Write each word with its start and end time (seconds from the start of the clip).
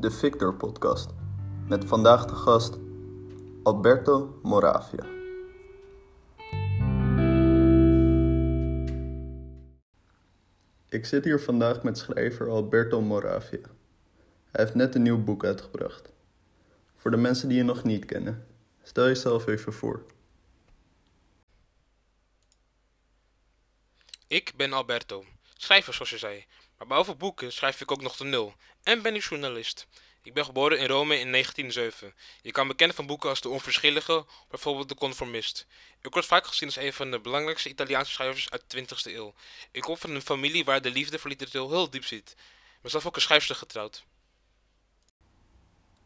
de 0.00 0.10
Victor 0.10 0.54
Podcast. 0.54 1.10
Met 1.68 1.84
vandaag 1.84 2.24
de 2.24 2.34
gast 2.34 2.76
Alberto 3.62 4.38
Moravia. 4.42 5.04
Ik 10.88 11.06
zit 11.06 11.24
hier 11.24 11.40
vandaag 11.40 11.82
met 11.82 11.98
schrijver 11.98 12.48
Alberto 12.48 13.00
Moravia. 13.00 13.68
Hij 14.50 14.64
heeft 14.64 14.74
net 14.74 14.94
een 14.94 15.02
nieuw 15.02 15.24
boek 15.24 15.44
uitgebracht. 15.44 16.12
Voor 16.96 17.10
de 17.10 17.16
mensen 17.16 17.48
die 17.48 17.56
je 17.56 17.64
nog 17.64 17.82
niet 17.84 18.04
kennen, 18.04 18.46
stel 18.82 19.06
jezelf 19.06 19.46
even 19.46 19.72
voor. 19.72 20.06
Ik 24.26 24.52
ben 24.56 24.72
Alberto, 24.72 25.24
schrijver 25.56 25.94
zoals 25.94 26.10
je 26.10 26.18
zei. 26.18 26.46
Maar 26.80 26.88
behalve 26.88 27.14
boeken 27.14 27.52
schrijf 27.52 27.80
ik 27.80 27.90
ook 27.90 28.02
nog 28.02 28.16
de 28.16 28.24
nul 28.24 28.54
en 28.82 29.02
ben 29.02 29.14
ik 29.14 29.22
journalist. 29.22 29.86
Ik 30.22 30.34
ben 30.34 30.44
geboren 30.44 30.78
in 30.78 30.86
Rome 30.86 31.18
in 31.18 31.30
1907. 31.30 32.14
Je 32.42 32.50
kan 32.52 32.66
me 32.66 32.74
kennen 32.74 32.96
van 32.96 33.06
boeken 33.06 33.28
als 33.28 33.40
De 33.40 33.48
Onverschillige, 33.48 34.24
bijvoorbeeld 34.48 34.88
De 34.88 34.94
Conformist. 34.94 35.66
Ik 36.00 36.12
word 36.12 36.26
vaak 36.26 36.46
gezien 36.46 36.68
als 36.68 36.76
een 36.76 36.92
van 36.92 37.10
de 37.10 37.20
belangrijkste 37.20 37.68
Italiaanse 37.68 38.12
schrijvers 38.12 38.50
uit 38.50 38.64
de 38.66 38.82
20e 38.82 39.14
eeuw. 39.14 39.34
Ik 39.70 39.82
kom 39.82 39.96
van 39.96 40.10
een 40.10 40.22
familie 40.22 40.64
waar 40.64 40.82
de 40.82 40.90
liefde 40.90 41.18
voor 41.18 41.30
literatuur 41.30 41.68
heel 41.68 41.90
diep 41.90 42.04
zit. 42.04 42.36
Ben 42.82 42.90
zelf 42.90 43.06
ook 43.06 43.14
een 43.14 43.20
schrijfster 43.20 43.56
getrouwd. 43.56 44.04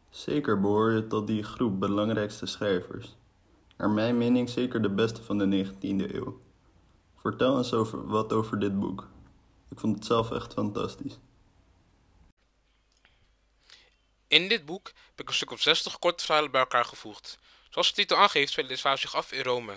Zeker 0.09 0.61
behoor 0.61 0.91
je 0.91 1.07
tot 1.07 1.27
die 1.27 1.43
groep 1.43 1.79
belangrijkste 1.79 2.45
schrijvers. 2.45 3.15
Naar 3.77 3.89
mijn 3.89 4.17
mening 4.17 4.49
zeker 4.49 4.81
de 4.81 4.89
beste 4.89 5.23
van 5.23 5.37
de 5.37 5.65
19e 5.65 6.13
eeuw. 6.13 6.41
Vertel 7.15 7.57
eens 7.57 7.73
over, 7.73 8.07
wat 8.07 8.33
over 8.33 8.59
dit 8.59 8.79
boek. 8.79 9.13
Ik 9.75 9.81
vond 9.81 9.95
het 9.95 10.05
zelf 10.05 10.31
echt 10.31 10.53
fantastisch. 10.53 11.17
In 14.27 14.47
dit 14.47 14.65
boek 14.65 14.87
heb 14.87 15.19
ik 15.19 15.27
een 15.27 15.33
stuk 15.33 15.51
of 15.51 15.61
60 15.61 15.99
korte 15.99 16.25
verhalen 16.25 16.51
bij 16.51 16.59
elkaar 16.59 16.85
gevoegd. 16.85 17.37
Zoals 17.69 17.87
de 17.87 17.93
titel 17.93 18.17
aangeeft, 18.17 18.51
spelen 18.51 18.69
deze 18.69 18.81
verhalen 18.81 19.03
zich 19.03 19.15
af 19.15 19.31
in 19.31 19.43
Rome, 19.43 19.75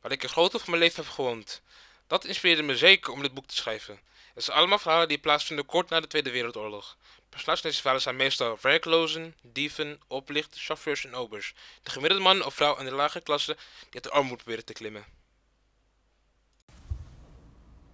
waar 0.00 0.12
ik 0.12 0.22
een 0.22 0.28
groot 0.28 0.50
deel 0.50 0.60
van 0.60 0.70
mijn 0.70 0.82
leven 0.82 1.02
heb 1.04 1.12
gewoond. 1.12 1.62
Dat 2.06 2.24
inspireerde 2.24 2.62
me 2.62 2.76
zeker 2.76 3.12
om 3.12 3.22
dit 3.22 3.34
boek 3.34 3.46
te 3.46 3.54
schrijven. 3.54 4.00
Het 4.34 4.44
zijn 4.44 4.56
allemaal 4.56 4.78
verhalen 4.78 5.08
die 5.08 5.18
plaatsvinden 5.18 5.66
kort 5.66 5.88
na 5.88 6.00
de 6.00 6.06
Tweede 6.06 6.30
Wereldoorlog. 6.30 6.96
Personages 7.28 7.60
van 7.60 7.70
deze 7.70 7.80
verhalen 7.80 8.02
zijn 8.02 8.16
meestal 8.16 8.58
werklozen, 8.60 9.36
dieven, 9.42 10.00
oplichters, 10.06 10.64
chauffeurs 10.64 11.04
en 11.04 11.14
obers. 11.14 11.54
De 11.82 11.90
gemiddelde 11.90 12.24
man 12.24 12.44
of 12.44 12.54
vrouw 12.54 12.78
in 12.78 12.84
de 12.84 12.90
lage 12.90 13.20
klasse 13.20 13.56
die 13.80 13.94
uit 13.94 14.02
de 14.02 14.10
armoede 14.10 14.36
proberen 14.36 14.64
te 14.64 14.72
klimmen. 14.72 15.21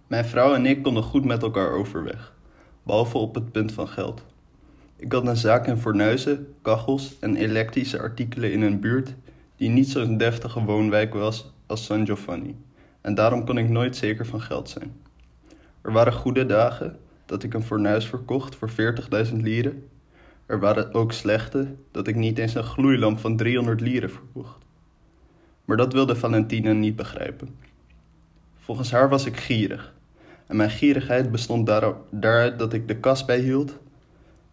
Mijn 0.09 0.25
vrouw 0.25 0.53
en 0.53 0.65
ik 0.65 0.83
konden 0.83 1.03
goed 1.03 1.25
met 1.25 1.43
elkaar 1.43 1.71
overweg, 1.71 2.33
behalve 2.83 3.17
op 3.17 3.35
het 3.35 3.51
punt 3.51 3.71
van 3.71 3.87
geld. 3.87 4.25
Ik 4.95 5.11
had 5.11 5.27
een 5.27 5.37
zaak 5.37 5.67
in 5.67 5.77
fornuizen, 5.77 6.53
kachels 6.61 7.19
en 7.19 7.35
elektrische 7.35 7.99
artikelen 7.99 8.51
in 8.51 8.61
een 8.61 8.79
buurt 8.79 9.13
die 9.55 9.69
niet 9.69 9.89
zo'n 9.89 10.17
deftige 10.17 10.63
woonwijk 10.63 11.13
was 11.13 11.53
als 11.65 11.85
San 11.85 12.05
Giovanni, 12.05 12.55
en 13.01 13.15
daarom 13.15 13.45
kon 13.45 13.57
ik 13.57 13.69
nooit 13.69 13.95
zeker 13.95 14.25
van 14.25 14.41
geld 14.41 14.69
zijn. 14.69 15.01
Er 15.81 15.91
waren 15.91 16.13
goede 16.13 16.45
dagen 16.45 16.97
dat 17.25 17.43
ik 17.43 17.53
een 17.53 17.63
fornuis 17.63 18.05
verkocht 18.05 18.55
voor 18.55 18.69
40.000 19.27 19.35
lieren. 19.35 19.89
Er 20.45 20.59
waren 20.59 20.93
ook 20.93 21.11
slechte 21.11 21.75
dat 21.91 22.07
ik 22.07 22.15
niet 22.15 22.37
eens 22.37 22.55
een 22.55 22.63
gloeilamp 22.63 23.19
van 23.19 23.37
300 23.37 23.81
lieren 23.81 24.09
verkocht. 24.11 24.65
Maar 25.65 25.77
dat 25.77 25.93
wilde 25.93 26.15
Valentina 26.15 26.71
niet 26.71 26.95
begrijpen. 26.95 27.55
Volgens 28.59 28.91
haar 28.91 29.09
was 29.09 29.25
ik 29.25 29.37
gierig. 29.37 29.97
En 30.49 30.55
mijn 30.55 30.69
gierigheid 30.69 31.31
bestond 31.31 31.71
daaruit 32.09 32.59
dat 32.59 32.73
ik 32.73 32.87
de 32.87 32.97
kas 32.97 33.25
bijhield, 33.25 33.77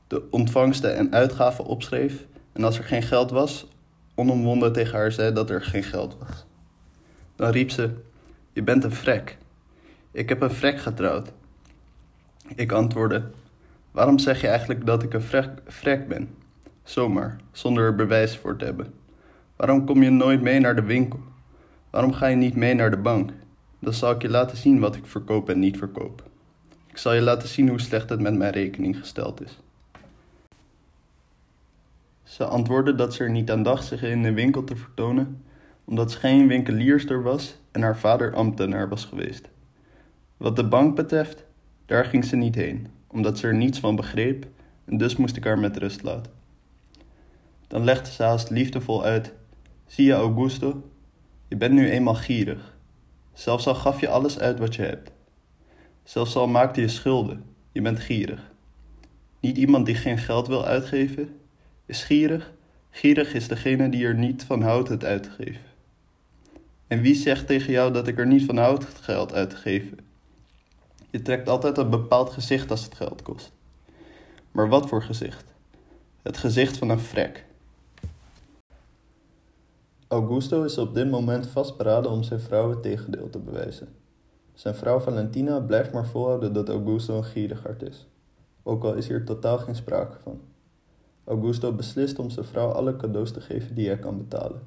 de 0.07 0.23
ontvangsten 0.31 0.97
en 0.97 1.13
uitgaven 1.13 1.65
opschreef 1.65 2.27
en 2.53 2.65
als 2.65 2.79
er 2.79 2.85
geen 2.85 3.03
geld 3.03 3.31
was, 3.31 3.69
onomwonden 4.15 4.73
tegen 4.73 4.99
haar 4.99 5.13
zei 5.13 5.33
dat 5.33 5.51
er 5.51 5.63
geen 5.63 5.83
geld 5.83 6.17
was. 6.19 6.47
Dan 7.37 7.51
riep 7.51 7.71
ze: 7.71 7.91
Je 8.53 8.63
bent 8.63 8.85
een 8.85 8.93
vrek. 8.93 9.37
Ik 10.11 10.29
heb 10.29 10.41
een 10.41 10.51
vrek 10.51 10.79
getrouwd. 10.79 11.33
Ik 12.55 12.73
antwoordde: 12.73 13.23
Waarom 13.91 14.19
zeg 14.19 14.41
je 14.41 14.49
eigenlijk 14.49 14.87
dat 14.87 15.03
ik 15.03 15.15
een 15.15 15.23
vrek, 15.23 15.51
vrek 15.67 16.09
ben? 16.09 16.35
Zomaar, 16.83 17.37
zonder 17.53 17.85
er 17.85 17.95
bewijs 17.95 18.37
voor 18.37 18.57
te 18.57 18.65
hebben. 18.65 18.95
Waarom 19.57 19.87
kom 19.87 20.03
je 20.03 20.11
nooit 20.11 20.43
mee 20.43 20.61
naar 20.61 20.77
de 20.77 20.83
winkel? 20.83 21.21
Waarom 21.91 22.13
ga 22.13 22.27
je 22.27 22.37
niet 22.37 22.57
mee 22.57 22.75
naar 22.75 22.91
de 22.91 22.97
bank? 22.97 23.31
Dan 23.79 23.93
zal 23.93 24.11
ik 24.11 24.23
je 24.23 24.29
laten 24.29 24.57
zien 24.57 24.81
wat 24.81 24.97
ik 24.97 25.07
verkoop 25.07 25.49
en 25.49 25.59
niet 25.59 25.79
verkoop. 25.79 26.23
Ik 26.87 26.99
zal 26.99 27.13
je 27.13 27.21
laten 27.21 27.49
zien 27.49 27.69
hoe 27.69 27.81
slecht 27.81 28.09
het 28.09 28.21
met 28.21 28.35
mijn 28.35 28.53
rekening 28.53 28.99
gesteld 28.99 29.43
is. 29.43 29.59
Ze 32.23 32.45
antwoordde 32.45 32.95
dat 32.95 33.15
ze 33.15 33.25
er 33.25 33.31
niet 33.31 33.51
aan 33.51 33.63
dacht 33.63 33.85
zich 33.85 34.03
in 34.03 34.23
de 34.23 34.33
winkel 34.33 34.65
te 34.65 34.77
vertonen, 34.77 35.43
omdat 35.85 36.13
ze 36.13 36.19
geen 36.19 36.49
winkelierster 36.49 37.23
was 37.23 37.57
en 37.73 37.83
haar 37.83 37.99
vader 37.99 38.35
ambtenaar 38.35 38.89
was 38.89 39.05
geweest. 39.05 39.49
Wat 40.37 40.57
de 40.57 40.65
bank 40.65 40.97
betreft, 40.97 41.45
daar 41.87 42.05
ging 42.05 42.25
ze 42.25 42.37
niet 42.37 42.55
heen, 42.55 42.87
omdat 43.07 43.39
ze 43.39 43.47
er 43.47 43.55
niets 43.55 43.79
van 43.79 43.97
begreep 43.97 44.47
en 44.85 44.97
dus 44.97 45.17
moest 45.17 45.37
ik 45.37 45.45
haar 45.45 45.59
met 45.59 45.77
rust 45.77 46.03
laten. 46.03 46.33
Dan 47.69 47.85
legde 47.85 48.11
ze 48.11 48.23
haast 48.23 48.51
liefdevol 48.51 49.05
uit: 49.05 49.33
Zie 49.87 50.07
je, 50.07 50.13
Augusto, 50.13 50.91
je 51.49 51.57
bent 51.57 51.73
nu 51.75 51.91
eenmaal 51.91 52.15
gierig. 52.15 52.76
Zelfs 53.37 53.67
al 53.67 53.75
gaf 53.75 54.01
je 54.01 54.09
alles 54.09 54.39
uit 54.39 54.59
wat 54.59 54.75
je 54.75 54.83
hebt. 54.83 55.11
Zelfs 56.05 56.37
al 56.37 56.47
maakte 56.47 56.81
je 56.81 56.89
schulden, 56.89 57.45
je 57.73 57.83
bent 57.83 58.01
gierig. 58.01 58.41
Niet 59.41 59.57
iemand 59.57 59.87
die 59.87 59.95
geen 59.95 60.19
geld 60.19 60.47
wil 60.47 60.65
uitgeven, 60.65 61.41
is 61.87 62.03
gierig. 62.05 62.53
Gierig 62.91 63.35
is 63.35 63.49
degene 63.49 63.89
die 63.89 64.05
er 64.05 64.15
niet 64.15 64.45
van 64.45 64.63
houdt 64.63 64.89
het 64.89 65.05
uit 65.05 65.23
te 65.23 65.31
geven. 65.31 65.61
En 66.87 67.01
wie 67.01 67.15
zegt 67.15 67.47
tegen 67.47 67.73
jou 67.73 67.93
dat 67.93 68.09
ik 68.09 68.19
er 68.19 68.27
niet 68.27 68.45
van 68.45 68.57
houd 68.57 68.87
het 68.87 69.01
geld 69.01 69.33
uit 69.33 69.51
te 69.51 69.57
geven? 69.57 69.99
Je 71.11 71.23
trekt 71.23 71.49
altijd 71.49 71.79
een 71.79 71.91
bepaald 71.91 72.31
gezicht 72.31 72.71
als 72.71 72.85
het 72.85 72.95
geld 72.95 73.23
kost. 73.23 73.53
Maar 74.53 74.69
wat 74.69 74.89
voor 74.89 75.03
gezicht? 75.03 75.45
Het 76.23 76.37
gezicht 76.37 76.77
van 76.77 76.89
een 76.89 77.01
vrek. 77.01 77.45
Augusto 80.09 80.63
is 80.63 80.79
op 80.79 80.95
dit 80.95 81.11
moment 81.11 81.47
vastberaden 81.47 82.11
om 82.11 82.23
zijn 82.23 82.41
vrouw 82.41 82.71
het 82.71 82.83
tegendeel 82.83 83.31
te 83.31 83.39
bewijzen. 83.39 83.89
Zijn 84.55 84.75
vrouw 84.75 84.99
Valentina 84.99 85.61
blijft 85.61 85.93
maar 85.93 86.07
volhouden 86.07 86.53
dat 86.53 86.69
Augusto 86.69 87.17
een 87.17 87.25
gierigaard 87.25 87.83
is, 87.83 88.07
ook 88.63 88.85
al 88.85 88.95
is 88.95 89.09
hier 89.09 89.25
totaal 89.25 89.59
geen 89.59 89.75
sprake 89.75 90.17
van. 90.23 90.41
Augusto 91.25 91.73
beslist 91.73 92.19
om 92.19 92.31
zijn 92.31 92.45
vrouw 92.47 92.69
alle 92.69 92.97
cadeaus 92.97 93.31
te 93.31 93.41
geven 93.41 93.75
die 93.75 93.87
hij 93.87 93.99
kan 93.99 94.19
betalen, 94.19 94.61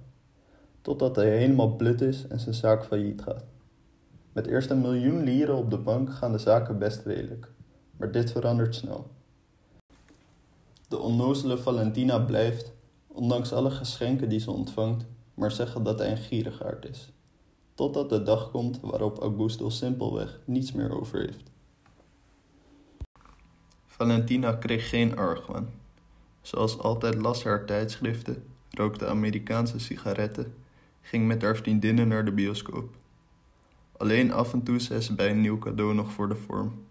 totdat 0.81 1.15
hij 1.15 1.37
helemaal 1.37 1.75
blut 1.75 2.01
is 2.01 2.27
en 2.27 2.39
zijn 2.39 2.55
zaak 2.55 2.85
failliet 2.85 3.21
gaat. 3.21 3.43
Met 4.33 4.47
eerst 4.47 4.69
een 4.69 4.81
miljoen 4.81 5.23
lieren 5.23 5.55
op 5.55 5.69
de 5.69 5.77
bank 5.77 6.13
gaan 6.13 6.31
de 6.31 6.37
zaken 6.37 6.79
best 6.79 7.05
redelijk, 7.05 7.51
maar 7.97 8.11
dit 8.11 8.31
verandert 8.31 8.75
snel. 8.75 9.07
De 10.87 10.97
onnozele 10.97 11.57
Valentina 11.57 12.19
blijft, 12.19 12.71
ondanks 13.07 13.53
alle 13.53 13.71
geschenken 13.71 14.29
die 14.29 14.39
ze 14.39 14.51
ontvangt, 14.51 15.05
maar 15.39 15.51
zeggen 15.51 15.83
dat 15.83 15.99
hij 15.99 16.11
een 16.11 16.17
gierigaard 16.17 16.85
is. 16.85 17.11
Totdat 17.73 18.09
de 18.09 18.23
dag 18.23 18.51
komt 18.51 18.79
waarop 18.81 19.19
Augusto 19.19 19.69
simpelweg 19.69 20.39
niets 20.45 20.71
meer 20.71 20.99
over 20.99 21.19
heeft. 21.19 21.51
Valentina 23.85 24.53
kreeg 24.53 24.89
geen 24.89 25.17
argwaan. 25.17 25.69
Zoals 26.41 26.79
altijd 26.79 27.15
las 27.15 27.43
haar 27.43 27.65
tijdschriften, 27.65 28.43
rookte 28.69 29.07
Amerikaanse 29.07 29.79
sigaretten, 29.79 30.53
ging 31.01 31.27
met 31.27 31.41
haar 31.41 31.55
vriendinnen 31.55 32.07
naar 32.07 32.25
de 32.25 32.31
bioscoop. 32.31 32.95
Alleen 33.97 34.33
af 34.33 34.53
en 34.53 34.63
toe 34.63 34.79
zei 34.79 35.01
ze 35.01 35.15
bij 35.15 35.29
een 35.29 35.41
nieuw 35.41 35.59
cadeau 35.59 35.93
nog 35.93 36.11
voor 36.11 36.29
de 36.29 36.35
vorm. 36.35 36.85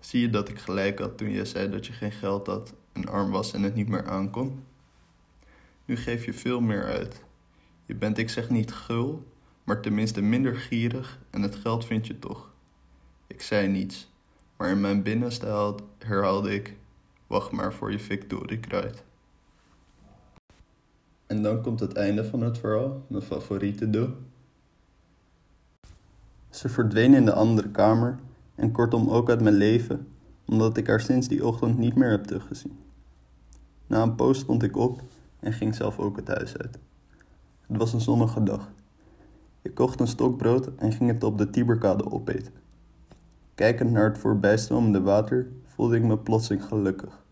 Zie 0.00 0.20
je 0.20 0.30
dat 0.30 0.48
ik 0.48 0.58
gelijk 0.58 0.98
had 0.98 1.18
toen 1.18 1.30
je 1.30 1.44
zei 1.44 1.70
dat 1.70 1.86
je 1.86 1.92
geen 1.92 2.12
geld 2.12 2.46
had, 2.46 2.74
en 2.92 3.08
arm 3.08 3.30
was 3.30 3.52
en 3.52 3.62
het 3.62 3.74
niet 3.74 3.88
meer 3.88 4.08
aankon? 4.08 4.64
Nu 5.84 5.96
geef 5.96 6.24
je 6.24 6.32
veel 6.32 6.60
meer 6.60 6.84
uit. 6.84 7.24
Je 7.90 7.96
bent, 7.96 8.18
ik 8.18 8.30
zeg 8.30 8.50
niet 8.50 8.72
gul, 8.72 9.26
maar 9.64 9.80
tenminste 9.80 10.20
minder 10.20 10.56
gierig 10.56 11.18
en 11.30 11.42
het 11.42 11.54
geld 11.54 11.84
vind 11.84 12.06
je 12.06 12.18
toch. 12.18 12.50
Ik 13.26 13.42
zei 13.42 13.68
niets, 13.68 14.10
maar 14.56 14.70
in 14.70 14.80
mijn 14.80 15.02
binnenste 15.02 15.74
herhaalde 15.98 16.54
ik: 16.54 16.76
Wacht 17.26 17.50
maar 17.50 17.72
voor 17.72 17.92
je 17.92 17.98
victorie 17.98 18.58
kruid. 18.58 19.02
En 21.26 21.42
dan 21.42 21.62
komt 21.62 21.80
het 21.80 21.92
einde 21.92 22.24
van 22.24 22.40
het 22.40 22.58
verhaal, 22.58 23.04
mijn 23.06 23.22
favoriete 23.22 23.90
deel. 23.90 24.16
Ze 26.50 26.68
verdween 26.68 27.14
in 27.14 27.24
de 27.24 27.32
andere 27.32 27.70
kamer 27.70 28.18
en 28.54 28.72
kortom 28.72 29.08
ook 29.08 29.28
uit 29.28 29.40
mijn 29.40 29.54
leven, 29.54 30.08
omdat 30.44 30.76
ik 30.76 30.86
haar 30.86 31.00
sinds 31.00 31.28
die 31.28 31.46
ochtend 31.46 31.78
niet 31.78 31.94
meer 31.94 32.10
heb 32.10 32.24
teruggezien. 32.24 32.78
Na 33.86 34.02
een 34.02 34.14
poos 34.14 34.38
stond 34.38 34.62
ik 34.62 34.76
op 34.76 35.02
en 35.40 35.52
ging 35.52 35.74
zelf 35.74 35.98
ook 35.98 36.16
het 36.16 36.28
huis 36.28 36.56
uit. 36.56 36.78
Het 37.70 37.78
was 37.78 37.92
een 37.92 38.00
zonnige 38.00 38.42
dag. 38.42 38.72
Ik 39.62 39.74
kocht 39.74 40.00
een 40.00 40.06
stokbrood 40.06 40.70
en 40.76 40.92
ging 40.92 41.10
het 41.10 41.24
op 41.24 41.38
de 41.38 41.50
Tiberkade 41.50 42.10
opeten. 42.10 42.52
Kijkend 43.54 43.90
naar 43.90 44.04
het 44.04 44.18
voorbijstromende 44.18 45.00
water 45.00 45.48
voelde 45.64 45.96
ik 45.96 46.02
me 46.02 46.18
plotseling 46.18 46.64
gelukkig. 46.64 47.24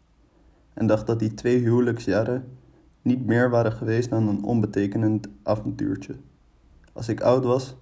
en 0.74 0.86
dacht 0.86 1.06
dat 1.06 1.18
die 1.18 1.34
twee 1.34 1.58
huwelijksjaren 1.58 2.58
niet 3.02 3.26
meer 3.26 3.50
waren 3.50 3.72
geweest 3.72 4.10
dan 4.10 4.28
een 4.28 4.44
onbetekenend 4.44 5.28
avontuurtje. 5.42 6.16
Als 6.92 7.08
ik 7.08 7.20
oud 7.20 7.44
was, 7.44 7.76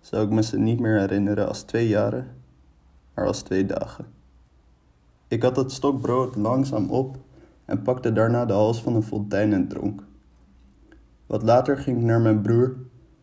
zou 0.00 0.24
ik 0.24 0.32
me 0.32 0.42
ze 0.42 0.58
niet 0.58 0.80
meer 0.80 0.98
herinneren 0.98 1.48
als 1.48 1.62
twee 1.62 1.88
jaren, 1.88 2.36
maar 3.14 3.26
als 3.26 3.42
twee 3.42 3.66
dagen. 3.66 4.06
Ik 5.28 5.42
had 5.42 5.56
het 5.56 5.72
stokbrood 5.72 6.36
langzaam 6.36 6.90
op 6.90 7.16
en 7.64 7.82
pakte 7.82 8.12
daarna 8.12 8.44
de 8.44 8.52
hals 8.52 8.82
van 8.82 8.94
een 8.94 9.02
fontein 9.02 9.52
en 9.52 9.68
dronk. 9.68 10.02
Wat 11.26 11.42
later 11.42 11.78
ging 11.78 11.98
ik 11.98 12.04
naar 12.04 12.20
mijn 12.20 12.40
broer 12.40 12.76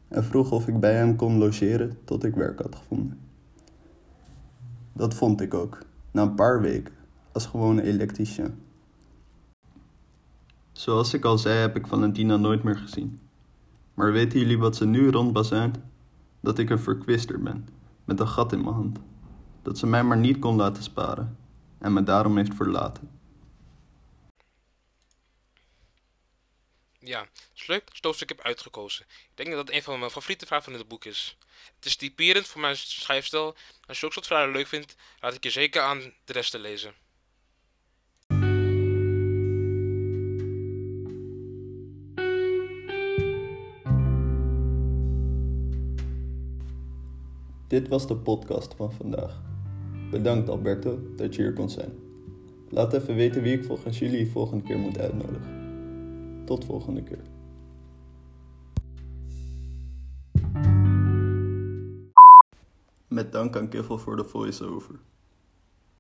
en 0.08 0.24
vroeg 0.24 0.52
of 0.52 0.68
ik 0.68 0.80
bij 0.80 0.94
hem 0.94 1.16
kon 1.16 1.38
logeren 1.38 1.98
tot 2.04 2.24
ik 2.24 2.36
werk 2.36 2.60
had 2.60 2.76
gevonden. 2.76 3.20
Dat 4.94 5.14
vond 5.14 5.42
ik 5.42 5.54
ook, 5.54 5.78
na 6.12 6.22
een 6.22 6.36
paar 6.36 6.62
weken, 6.62 6.94
als 7.32 7.46
gewone 7.46 7.82
elektricien. 7.82 8.56
Zoals 10.72 11.14
ik 11.14 11.26
al 11.26 11.38
zei, 11.38 11.60
heb 11.60 11.76
ik 11.76 11.88
Valentina 11.88 12.38
nooit 12.38 12.64
meer 12.64 12.78
gezien. 12.78 13.20
Maar 13.94 14.12
weten 14.12 14.40
jullie 14.40 14.58
wat 14.58 14.76
ze 14.76 14.86
nu 14.86 15.10
rondbazuint? 15.10 15.80
Dat 16.40 16.58
ik 16.58 16.70
een 16.70 16.80
verkwister 16.80 17.44
ben, 17.44 17.68
met 18.06 18.20
een 18.20 18.28
gat 18.28 18.52
in 18.52 18.62
mijn 18.62 18.76
hand. 18.76 19.00
Dat 19.62 19.78
ze 19.78 19.88
mij 19.88 20.04
maar 20.04 20.18
niet 20.18 20.40
kon 20.40 20.56
laten 20.56 20.84
sparen 20.84 21.38
en 21.78 21.94
me 21.94 22.04
daarom 22.04 22.38
heeft 22.38 22.54
verlaten. 22.54 23.10
Ja, 27.06 27.20
het 27.20 27.52
is 27.56 27.68
leuk 27.68 27.80
dat 27.80 27.90
je 27.90 27.96
het 27.96 28.06
hoofdstuk 28.06 28.40
uitgekozen. 28.42 29.06
Ik 29.10 29.32
denk 29.34 29.50
dat 29.50 29.66
dat 29.66 29.76
een 29.76 29.84
van 29.84 30.00
mijn 30.00 30.12
favoriete 30.12 30.46
vragen 30.46 30.66
van 30.66 30.74
dit 30.74 30.88
boek 30.88 31.06
is. 31.06 31.38
Het 31.76 31.86
is 31.86 31.96
typerend 31.96 32.48
voor 32.48 32.62
mijn 32.62 32.78
schrijfstijl. 32.78 33.56
Als 33.88 34.00
je 34.00 34.06
ook 34.06 34.14
soort 34.14 34.28
verhalen 34.28 34.52
leuk 34.52 34.68
vindt, 34.68 34.96
laat 35.20 35.34
ik 35.34 35.44
je 35.44 35.50
zeker 35.50 35.82
aan 35.82 36.14
de 36.26 36.34
rest 36.34 36.52
te 36.52 36.60
lezen. 36.60 36.94
Dit 47.68 47.88
was 47.88 48.08
de 48.08 48.16
podcast 48.16 48.74
van 48.74 48.94
vandaag. 48.94 49.42
Bedankt 50.10 50.50
Alberto 50.50 51.16
dat 51.16 51.36
je 51.36 51.42
hier 51.42 51.54
kon 51.54 51.70
zijn. 51.70 52.00
Laat 52.70 52.94
even 52.94 53.16
weten 53.16 53.42
wie 53.42 53.58
ik 53.58 53.64
volgens 53.64 54.00
jullie 54.00 54.32
volgende 54.32 54.64
keer 54.64 54.78
moet 54.78 54.98
uitnodigen. 54.98 55.63
Tot 56.46 56.66
volgende 56.66 57.04
keer. 57.04 57.24
Met 63.08 63.32
dank 63.32 63.56
aan 63.56 63.70
Kiffel 63.70 63.98
voor 63.98 64.16
de 64.16 64.24
voice-over. 64.24 65.00